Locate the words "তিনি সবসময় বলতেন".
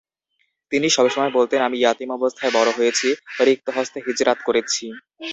0.71-1.59